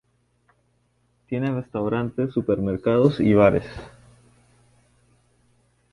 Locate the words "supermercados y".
2.33-3.35